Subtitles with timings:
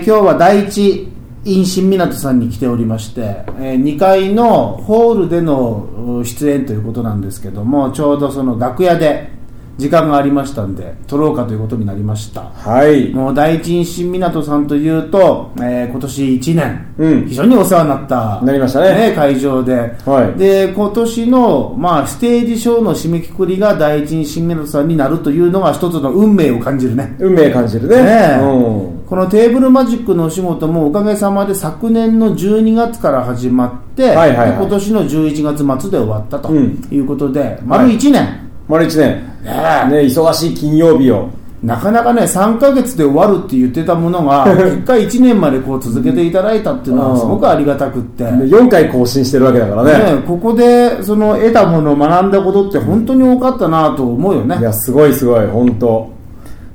[0.00, 1.08] ー今日は第一
[1.44, 3.20] 院新湊さんに来ておりまして、
[3.58, 9.35] えー2階のホールでの出演ということなんですけどもちょうどその楽屋で
[9.78, 12.44] 時間がありましたんで撮ろうかということになりました。
[12.54, 13.10] はい。
[13.10, 17.26] もう第一新港さんというと、えー今年1年、うん。
[17.26, 19.12] 非常にお世話になったなりましたね。
[19.14, 20.38] 会場で、はい。
[20.38, 27.14] で今年の、まあ、ステージショーの締めくくりが第一新港さんになるというのが一つの運命を感じるね。
[27.18, 27.96] 運命感じるね。
[27.96, 28.40] ねえ。
[28.40, 29.02] うん。
[29.06, 34.50] このテーブルマジックのお仕事もおかげさまで昨年の12月から始まって、はいはいはい。
[34.52, 36.88] で今年の11月末で終わったとうん。
[36.90, 39.22] いうことで、丸1年、丸一年。
[39.44, 39.52] ね
[39.90, 41.28] ね、忙しい金曜日を。
[41.62, 50.22] なかなかね3ヶ月で終わるって言ってたものが 1回1年までこう続けていただいたっていうのはすごくありがたくって、ね4回更新してるわけだからね。
[50.26, 54.58] ここでその得たもの学んだことって本当に多かったなと思うよね。
[54.58, 56.08] いや、すごいすごい、本当。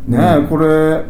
[0.07, 1.03] ね、これうーん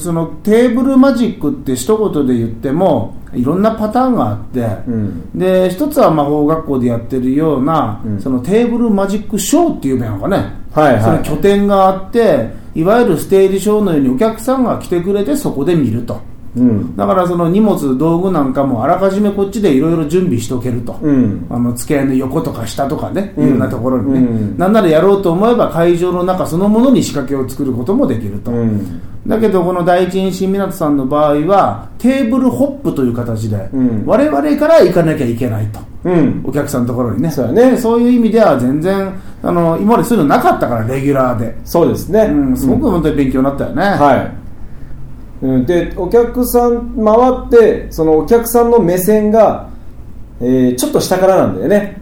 [0.00, 5.38] そのテーブルマジックって一言で言ってもいろんなパターンがあって、うん。
[5.38, 8.20] で一つは魔法学校でやってるような、うん。
[8.20, 11.02] そのテーブルマジックショーっていうのかね、はいはい。
[11.02, 16.20] その拠点があっていわゆるステージショーのようにお客さんが来てくれてそこで見ると
[16.56, 16.96] うん。
[16.96, 21.46] だからその荷物道具なんかもあらかじめこっちでいろいろ準備しておけると、うん。
[21.50, 29.00] あの付け合いの横とか下とかね、うんいろんなところにね、うんなんならやろうと思えば会場の中そのものに仕掛けを作ることもできると、うん。
[29.26, 36.42] だけどこの第一印新港さんの場合はテーブルホップという形で、うん我々から行かなきゃいけないとうん。
[36.44, 42.22] お客さんのところにねそうやねでそういう意味では全然あの今までそういうのなかったからレギュラーで、そうですね。
[42.22, 44.45] うん、すごく本当に勉強になったよね、はい。
[45.46, 45.66] うん。
[45.66, 47.14] で、お客さん回
[47.46, 49.68] って、そのお客さんの目線が、
[50.40, 52.00] えーちょっと下からなんだよね。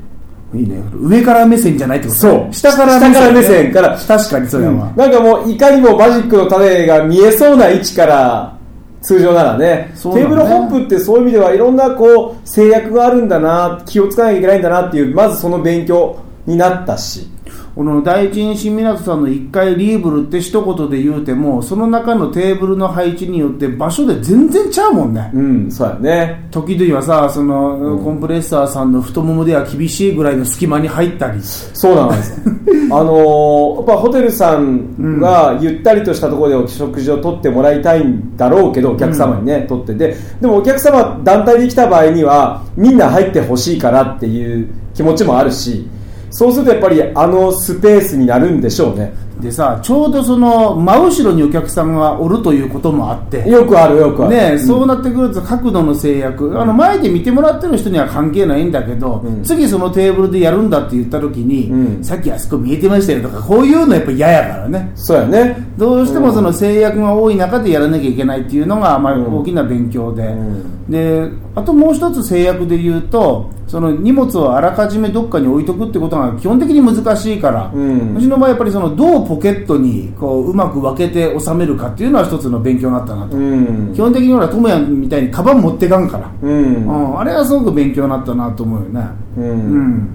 [0.54, 0.82] いいね。
[0.94, 2.52] 上から目線じゃないってことそう。
[2.52, 3.98] 下から下から目線から。
[3.98, 8.56] 確かにそうやわ、なんかもういかにもマジックの種が見えそうな位置から
[9.02, 9.92] 通常ならね。
[9.94, 17.28] テーブルホップってそういう意味ではいろんなこう制約があるんだな気をつかなきゃいけないんだなっていうまずその勉強になったし。
[17.74, 25.30] この第一印新港さんの1階リーブルって一言で言うてもその中のテーブルの配置によって場所で全然ちゃうもんね。
[25.34, 26.48] うんそうやね。
[26.52, 31.40] 時々はさその、コンプレッサーさんの太ももでは厳しいぐらいの隙間に入ったり。
[31.42, 32.38] そうなんです。
[32.38, 32.52] よ
[32.96, 39.94] あのーやっぱホテルさんがゆったりとしたところでお食事をとってもらいたいんだろうけどお客様にね、とって。
[39.94, 45.88] ででもお客様団体で来た場合にはみんな入ってほしいからっていう気持ちもあるし
[46.34, 49.12] そうするとやっぱりあのスペースになるんでしょうね。
[49.40, 53.48] でさちょうどその真後ろにお客さんがおるということもあって。
[53.48, 54.66] よくあるよくある、ねうん。
[54.66, 56.60] そうなってくると角度の制約。
[56.60, 59.42] あの前で見てもらってる人には関係ないんだけど、うん。
[59.42, 62.04] 次そのテーブルでやるんだって言った時に、うん。
[62.04, 64.92] さっきあそこ見えてましたよとかこういうのやっぱ嫌やからね。
[64.94, 65.56] そうやね。
[65.76, 70.90] どうしてもその制約が多い中でやらなきゃいけないっていうのがまあうん大きな勉強で、ん。
[70.90, 83.92] であともう一つ制約で言うとその荷物をあらかじめどっかに置いとくってことが基本的に難しいから、ううんちの場合やっぱりそのどうポケットにこううまく分けて収めるかっていうのは一つの勉強になったなと、うん。
[83.94, 86.86] 基本的にほら智也みたいにカバン持ってかんから、ううん。
[86.86, 89.08] んあれはすごく勉強になったなと思うよね。
[89.36, 89.44] うん。
[89.44, 90.08] うん。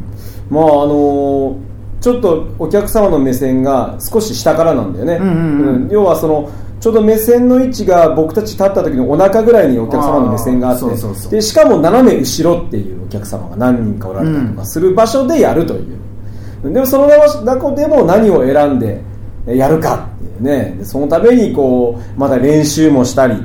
[0.50, 1.70] まああのー
[2.02, 5.90] ちょっとお客様の目線が少し下からなんだよね、うんうんうん。
[5.90, 6.50] 要はその
[6.80, 10.86] ちょうど目線の位置が僕たち立った時のお腹ぐらいにお客様の目線があって
[11.30, 15.98] でしかも斜め後ろっていうお客様が何人かおられたりとかする場所でやるという、
[16.64, 17.08] でもその
[17.44, 19.02] 中でも何を選んで
[19.48, 20.10] やるか。
[20.40, 20.80] ね。
[20.84, 23.36] そのためにこうまた練習もしたり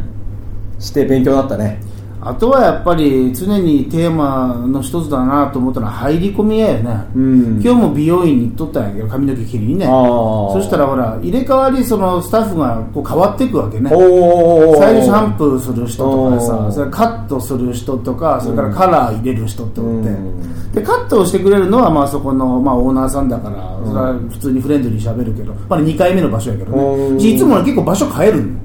[0.78, 1.80] して勉強になったね。
[2.26, 7.60] あとはやっぱり常にテーマの一つだなと思ったのは入り込みやよね、うん。
[7.62, 9.84] 今日も美容院に行っとったんやけど髪の毛切りにね。
[9.84, 13.90] そしたらほら入れ替わりそのスタッフがこう変わっていくわけね。
[13.90, 20.72] 最初シャンプーする人とかさそれカットする人とかそれからカラー入れる人っておって、うん。
[20.72, 27.18] でカットをしてくれるのはまあそこの、まあ、オーナーさんだからそれは普通にフレンドリーに喋るけど、まあ、2回目の場所やけどうん。
[27.18, 28.64] ねいつもは結構場所変えるの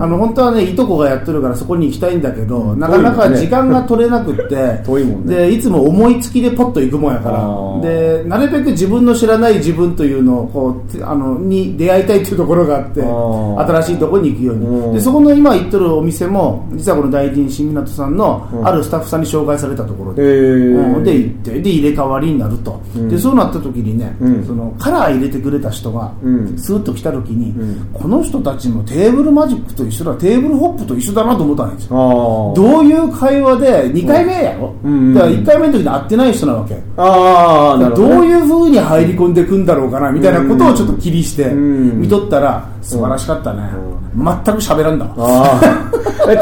[0.00, 4.80] あの本当はねいとこがやってるからそこに行きたいんだけど、なかなか時間が取れなくって。
[4.84, 5.36] 遠いもんね。
[5.36, 7.80] でいつも思いつきでポッと行くもんやから。
[7.82, 14.88] でなるべく自分の知らない自分というのをこうつあのに出会いたいっていうところがあって新しいところに行くよううん。
[14.90, 18.66] にでそこの今行ってるお店も実はこの第一新港さんのうん。
[18.66, 20.22] あるスタッフさんに紹介されたところで。
[20.22, 20.96] えー。
[20.96, 21.04] うん。
[21.04, 23.08] で行ってで入れ替わりになると、うん。
[23.08, 24.44] でそうなった時にね、うん。
[24.44, 26.58] そのカラー入れてくれた人が、うん。
[26.58, 27.88] スーッと来た時に、うん。
[27.92, 30.14] この人たちもテーブルマジックと一緒だ。
[30.14, 35.14] テーブルホップと一緒だなと思ったんですよどういう会話で2回目やろ、うん。
[35.14, 42.00] だから1回目の時に会ってない人なわけ、ああね、どういうふうに入り込んでいくんだろうかなみたいなことをちょっと気にしてうん。
[42.00, 43.62] 見とったら素晴らしかったね、
[44.16, 45.06] 全く喋らんだ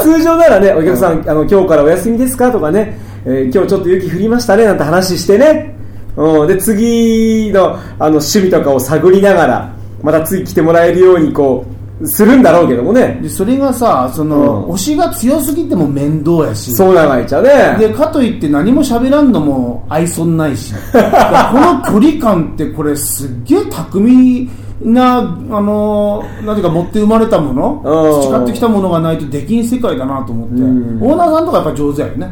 [0.02, 2.50] 通常ならねお客さん、あの今日からお休みですか？
[2.50, 5.74] とかね、えー今日ちょっと雪降りましたねなんて話してね、
[6.16, 7.78] うん、で次のあ
[8.10, 13.18] の趣味とかを探りながらまた次来てもらえるようにこうするんだろうけどもね。
[13.22, 14.72] でそれがさその、うん。
[14.74, 16.74] 推しが強すぎても面倒やし。
[16.74, 17.76] そう長いちゃね。
[17.78, 20.74] でかといって何も喋らんのも愛想ないし。
[20.92, 24.48] この距離感ってこれすっげえ巧み
[24.80, 28.22] なあのなんていうか持って生まれたものうん。
[28.22, 30.54] 培ってきたものがないとできん世界だなと思って。
[30.54, 31.02] うん。
[31.02, 32.28] オーナーさんとかやっぱ上手やよね。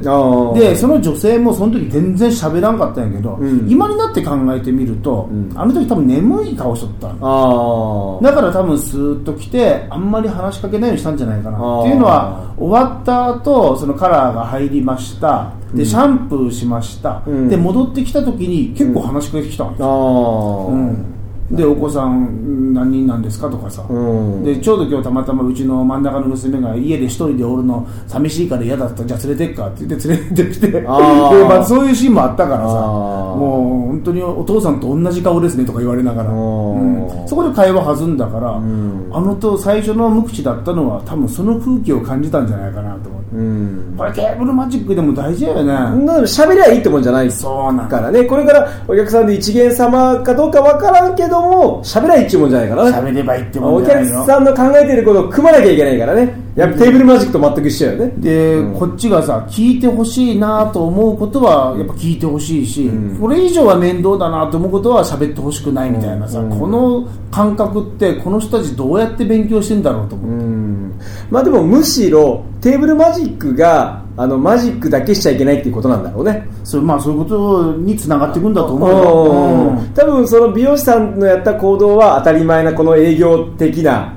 [0.60, 3.66] でその女性もその時全然喋らんかったんやけど、うん。
[3.68, 5.52] 今になって考えてみると、うん。
[5.54, 11.80] あの時多分眠い顔しとっただから多分スーッと来てあんまり話しかけないようにしたんじゃないかな。
[11.80, 15.52] っていうのは終わった後そのカラーが入りました。
[15.72, 17.48] でシャンプーしました、うん。
[17.48, 21.13] で戻ってきた時に結構話しかけてきたんですあよ、あうん
[21.50, 24.44] でお子さん何人なんですかとかさ、うん。
[24.44, 29.04] でちょうど今日たまたまうちの真ん中の娘が家で一人でおるの寂しいから嫌だった。
[29.04, 30.68] じゃあ連れてっかって言って連れてきて。
[30.68, 32.64] で、まあ、そういうシーンもあったからさ。
[32.64, 37.06] もう本当にお父さんと同じ顔ですねとか言われながら、うん。
[37.06, 37.28] うん。
[37.28, 39.10] そこで会話弾んだから、ん。
[39.12, 43.94] あのと最初の無口だったのは多分その空気を感じたんじゃないかなと思って、うん。
[43.96, 47.30] これケーブルマジックでも大事だよね、な喋りゃいいってもんじゃない。
[47.30, 47.94] そうなんだ。
[47.94, 48.24] からね。
[48.24, 54.10] これからお客さんで一元様かどうかわからんけども喋りゃいいってもんじゃないかな喋ればいいってもおんじゃないの。
[54.12, 58.12] 客さんの考えてることを組まなきゃいけないからねやっぱテーブルマジックと全く一緒よね。
[58.18, 63.18] で、こっちがさ聞いてほしいなと思うことはやっぱ聞いてほしいし、うん。
[63.18, 66.58] これ以上は面倒だなと思うことは喋ってほしくないみたいなさ、うん。
[66.58, 70.36] この感覚ってこの人たちどうやって勉強してんだろうと思う。
[70.36, 71.00] って、ん。
[71.28, 76.46] まあでもむしろテーブルマジックがあのマジックだけしちゃいけないっていうことなんだろうね。
[76.62, 79.92] そうまあ、そういうことにつながっていくんだと思ううん。
[79.92, 84.14] 多分その美容師さんのやった行動は当たり前なこの営業的な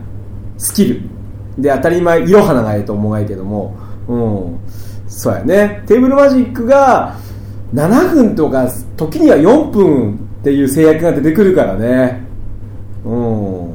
[0.60, 1.17] スキル
[1.58, 3.76] で当たり前色花がええと思うがいいけども、
[4.08, 4.60] うん、
[5.08, 5.84] そうやね。
[5.88, 7.16] テーブルマジックが
[7.74, 12.22] 7分とか時には4分っていう制約が出てくるからね、
[13.04, 13.74] うん、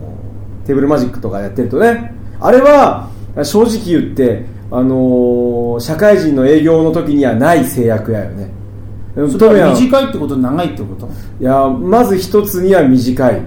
[0.64, 2.14] テーブルマジックとかやってるとね。
[2.40, 3.08] あれは
[3.42, 8.50] 正直言って、あのー社会人の営業の時にはない制約やよね。
[9.30, 11.08] それは短いってこと長いってこと？
[11.40, 13.42] いやまず一つには短い、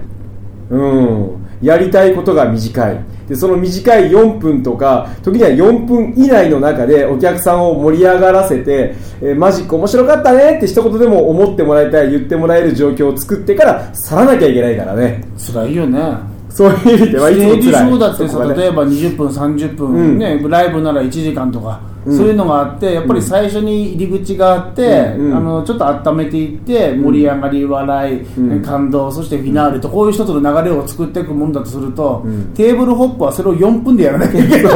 [0.70, 15.22] うん、やりたいことが短いでその短い4分とか時には4分以内の中でお客さんを盛り上がらせて、えーマジック面白かったねって一言でも思ってもらいたい言ってもらえる状況を作ってから去らなきゃいけないからね。
[15.38, 16.00] 辛いよね。
[16.48, 17.98] そういう意味ではいつも辛い。
[17.98, 20.18] だってさ、ね例えば20分、30分、うん。
[20.18, 28.62] ね、ライブなら1時間とか、うんそういうのがあって、やっぱり最初に入り口があって、あのちょっと温めていって、盛り上がり、笑い、うん。
[28.62, 32.52] 感動、そしてフィナーレと、こういう一つの流れを作っていくもんだとすると、うん。
[32.54, 34.72] テーブルホップはそれを4分でやらなきゃいけない。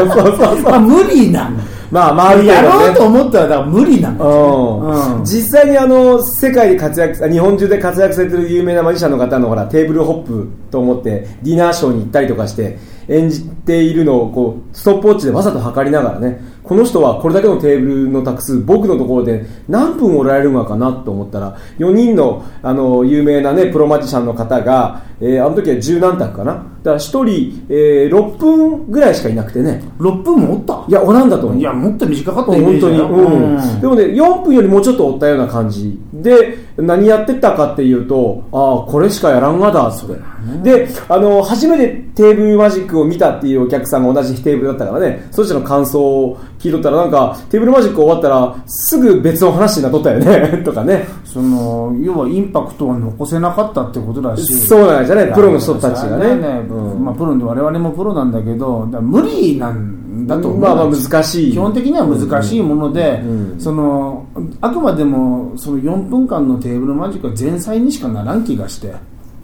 [0.80, 1.50] 無理な。
[1.50, 1.58] の。
[1.90, 5.24] まあまあある程やろうと思ったらだから無理なんうん。
[5.24, 12.78] 実際にあの世界で活躍日本中で活躍されてる有名なマジシャンの方のほらテーブルホップと思ってディナーショーに行ったりとかして
[13.08, 29.82] 演じているのをこうストップウォッチでわざと測りながらねこの人はこれだけのテーブルの卓数僕のところで何分おられるのかなと思ったら4人のあの有名な、ね、プロマジシャンの方が、えーあの時は十何択かなだから1人、えー6分ぐらいしかいなくてね。
[29.98, 30.84] 6分もおった？
[30.88, 31.58] いやおらんだと思う。
[31.58, 33.14] いや、もっと短かったイメー本当に、ジだよ。
[33.14, 40.20] うん、でもね4分よりもうちょっとおったような感じで何やってたかっていうとああこれしかやらんがだっつって
[40.62, 45.26] であの初めてテーブルマジックを見たっていうお客さんが同じテーブルだったからね。
[45.30, 50.62] そっちの感想を聞いとったらなんかテーブルマジック終わったらすぐ別の話になっとったよね。
[50.64, 51.06] とかね。
[51.24, 54.46] その要はインパクトを残せなかったってことだし。
[54.66, 55.32] そうなんじゃね。
[55.34, 56.34] プロの人たちがね。
[56.34, 57.04] ねうん。
[57.04, 61.52] まあ、プロで我々もプロなんだけど無理なんだと思う、まあまあ難しい。
[61.52, 63.60] 基本的には難しいもので、うん。
[63.60, 64.26] その
[64.60, 68.94] あくまでもその4分間のテーブルマジックは前菜にしかならん気がして、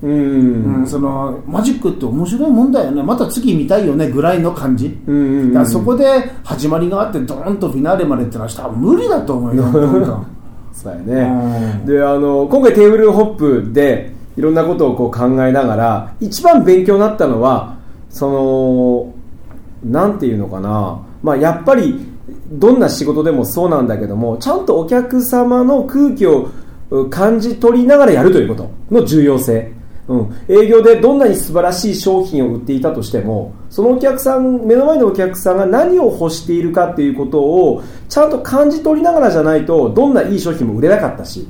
[0.02, 3.02] うん、うんそのマジックって面白いもんだよね。
[3.02, 5.52] また次見たいよねぐらいの感じ、うんうんうん。
[5.52, 6.04] だからそこで
[6.44, 10.36] 始まりがあってドーンとフィナーレまでってのは多分無理だと思うよ4分間
[10.76, 17.76] そうやね、うんであの今回テーブルホップでいろんなことをこう考えながら一番勉強になったのは
[18.10, 19.14] その
[19.84, 22.06] なんていうのかな、まあ、やっぱり
[22.50, 26.50] どんな仕事でもそうなんだけどもちゃんとお客様の空気を
[27.10, 28.70] 感じ取りながらやるということ。
[28.90, 29.72] の重要性。
[30.08, 41.48] うん、営業でどんなに素晴らしい商品を売っていたとしてもそのお客さん目の前のお客さんが何を欲しているかっていうことをちゃんと感じ取りながらじゃないとどんないい商品も売れなかったし、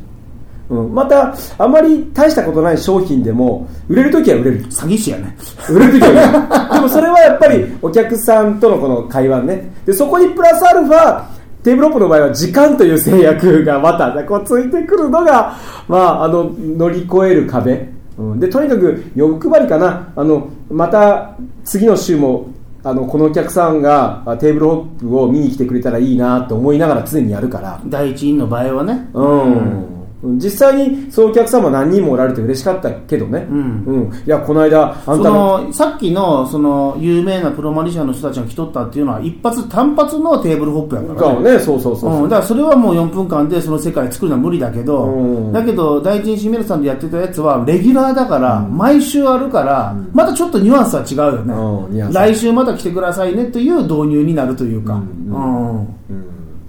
[0.69, 4.65] うん、またあまり大したことない商品でも売れるときは売れる。
[4.67, 5.37] 詐欺師やね。
[5.71, 6.75] 売れるときは売れる。
[6.75, 9.73] でもそれはやっぱりお客さんとのこの会話ね。
[9.85, 11.25] でそこにプラスアルファ
[11.63, 15.57] テーブルオープンの場合は時間という制約がまたこうついてくるのが、
[15.89, 20.13] まあ、あの乗り越える壁、うん、でとにかく欲張りかな。
[20.15, 22.49] あのまた次の週も
[22.85, 29.09] あのこのお客さんがあテーブルホップを見に来てくれたらいいなと思いながら常にやるから、第一院の場合はね。
[29.13, 29.96] うん
[30.35, 34.13] 実際にそういうお客様何人もおられて嬉しかったけどね、うん。
[34.27, 41.45] いやこの間あそんたののさっきのその有名なプロマリシャンの人たちが来とったっていうのは一発単発のテーブルホップやからね。
[41.45, 45.53] がねそうそうそうそう、うん、だからそれはもう4分間でその世界作るのは無理だけど、うん。
[45.53, 55.81] だけど第一印ミルさんでやってたやつはレギュラーだから、毎週あるから、またちょっとニュアンスは違うよね、来週また来てくださいねという導入になるというか、ううん。
[55.81, 55.87] うん。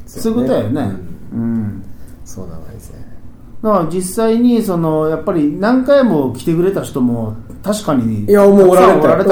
[0.06, 0.92] そういうことだよね、
[1.34, 1.42] うん。
[1.42, 1.84] うん。
[2.26, 2.77] そうなんですね
[3.62, 9.24] だから実際にそのやっぱり何回も来てくれた人も確かにいやもうおられたから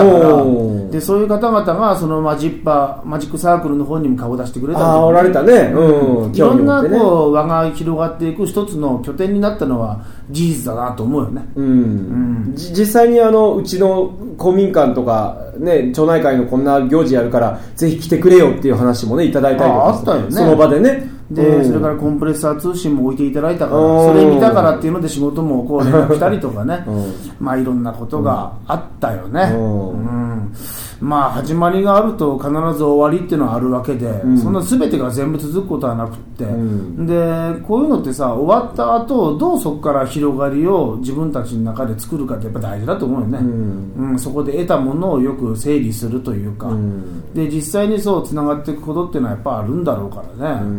[0.91, 5.53] でそういう方々がそのマジッパマジックサークルの方にも顔出してくれたりおられたね。
[5.73, 11.47] うんいろんなこう輪が広がっていく一つの拠点になったのは事実だなと思うよね。
[11.55, 12.53] うん。
[12.55, 20.31] じ実際にあのうちの公民館とか、ね、町内会のこんな行事やるからぜひ来てくれよっていう話もねいただいたりとかああったよね。
[20.31, 21.65] その場でねで、うん。
[21.65, 24.07] それからコンプレッサー通信も置いていただいたからうん。
[24.07, 27.13] それ見たからっていうので仕事もこう連絡したりとかね、うん。
[27.39, 29.89] まあいろんなことがあったよね、うん。
[29.89, 30.55] うん
[31.01, 34.37] まあ始まりがあると必ず終わりっていうのはあるわけで、ん。
[34.37, 37.05] そんな全てが全部続くことはなくって、ん。
[37.05, 43.93] でこういうのってさ終わった後どうそこから広がりを自分たちの中で作るかってやっぱ大事だと思うよね、ん。
[44.11, 47.33] うんそこで得たものをよく整理するというか、うん。
[47.33, 50.69] で実際にそうつながっていくことっていうのはやっぱあるんだろうからね、うん。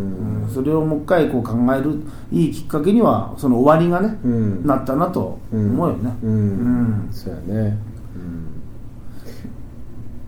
[0.42, 2.00] うんそれをもう一回こう考える
[2.32, 4.66] いいきっかけにはその終わりがね、うん。
[4.66, 6.30] なったなと思うよね、うん。
[6.30, 7.08] うん。
[7.10, 7.78] そうやね、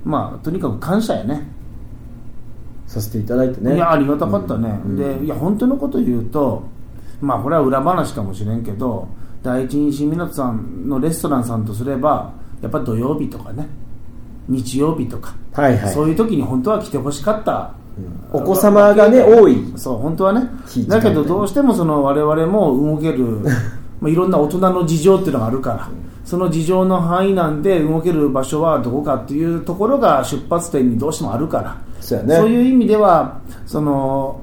[0.08, 1.46] まあとにかく感謝やね。
[2.86, 3.76] させていただいてね。
[3.76, 4.96] いやありがたかったね、うん。
[4.96, 6.62] でいや本当のこと言うと
[7.20, 9.06] まあこれは裏話かもしれんけど
[9.42, 13.66] 第一日港さんのレストランさんとすればやっぱ土曜日とかね。
[14.48, 15.92] 日曜日とか、はいはい。
[15.92, 17.74] そういう時に本当は来てほしかった、
[18.32, 19.62] お子様がね多い。
[19.76, 20.48] そう本当はね。
[20.88, 23.40] だけどどうしてもその我々も動ける
[24.00, 25.90] まあいろんな大人の事情っていうのがあるから
[26.24, 32.36] その事情の範囲なんで動ける場所はどこかっていうところが出発点にどうしてもあるからそうやね。
[32.36, 34.40] そういう意味ではその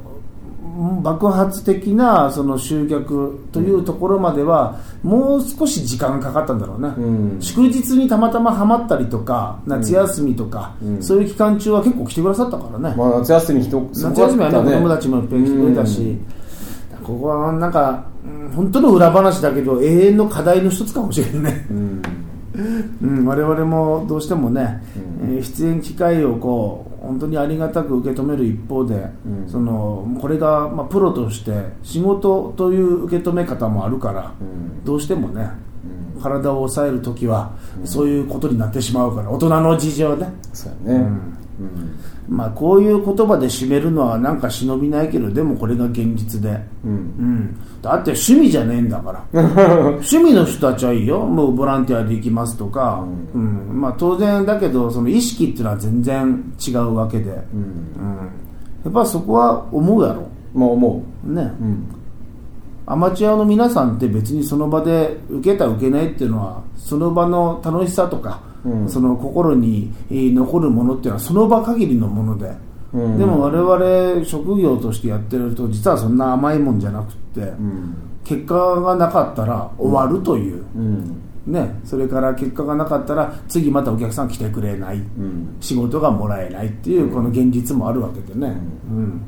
[1.02, 7.42] 爆発的なその集客というところまではもう少し時間がかかったんだろうね、うん。
[7.42, 11.04] 祝日にたまたまハマったりとか夏休みとか、うん。
[11.04, 16.18] そういう期間中は結構来てくださったからね、まあ、夏休み人す夏休みはね子供たちもいっぱい来てくれたし、
[17.06, 22.02] ここはなんか、うん本当の裏話だけど永遠の課題の一つかもしれんね、うん。
[23.02, 24.82] うん、我々もどうしてもね、
[25.22, 25.36] うん。
[25.38, 28.96] えー出演機会をこう本当にありがたく受け止める一方で、
[29.26, 29.50] うん。
[29.50, 31.52] そのこれが、まあ、プロとして
[31.84, 34.84] 仕事という受け止め方もあるから、うん。
[34.84, 35.50] どうしてもね
[36.16, 36.22] うん。
[36.22, 37.52] 体を抑える時は、
[37.84, 41.06] そういうことになってしまうから大人の事情ね、そうやね、
[41.60, 46.92] うんまあ、こういう言葉で締めるのはなんか忍びないけどでもこれが現実で、うん。
[46.92, 49.24] うん、だって趣味じゃねえんだから。
[49.90, 51.20] 趣味の人たちはいいよ。
[51.20, 53.80] もうボランティアで行きますとか、うん。
[53.80, 57.34] まあ、当然だけどその意識っていうのは全然違うわけで、うん。
[57.34, 57.40] うん。
[58.84, 60.24] やっぱそこは思うやろ。
[60.54, 61.84] まあ思ね、う、うん。
[62.88, 68.90] アマチュアの皆さんって別にその場で受けた受けないっていうのはその場の楽しさとか、うん。
[68.90, 72.52] その心にえー残るものっていうのはその場限りのもので、
[72.94, 73.18] うん。
[73.18, 77.96] でも我々職業としてやってると実はそんな甘いもんじゃなくって、うん。
[78.24, 81.22] 結果がなかったら終わるという、うん。
[81.46, 85.56] ね、それから結果がなかったら次またお客さん来てくれない、うん。
[85.62, 88.58] 仕事がもらえないっていうこの現実もあるわけでね、
[88.90, 89.22] うん。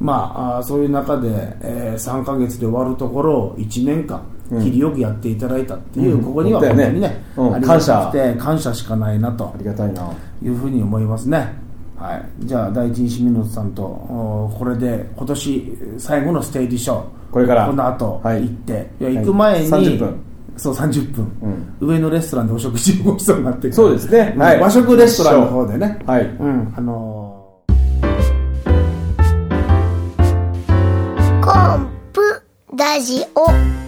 [0.00, 1.28] まあそういう中で、
[1.60, 6.24] えー3ヶ月で終わるところを1年間うん切りよくやっていただいたっていう、うん。
[6.24, 7.00] ここには本当やね。
[7.00, 7.54] ね、うん。
[7.54, 8.74] ありがたくて感謝。
[8.74, 9.46] しかないなと。
[9.46, 10.10] ありがたいな。
[10.42, 11.64] いうふうに思いますね。
[11.96, 17.04] はい、じゃあ第一日ミノさんとおこれで今年最後のステージショー。
[17.30, 17.66] これから。
[17.66, 18.42] この後はい。
[18.42, 19.16] 行って、い、やはい。
[19.18, 20.34] 行く前に、30分。
[20.56, 21.24] そう30分、
[21.80, 23.72] う上のレストランでお食事をごちそうになって。
[23.72, 24.34] そうですね。
[24.38, 24.60] はい。
[24.60, 25.98] 和食レストランの方でね。
[26.06, 26.24] はい。
[26.24, 26.74] うん。
[26.76, 27.60] あの
[31.42, 32.42] コンプ
[32.76, 33.83] ラジオ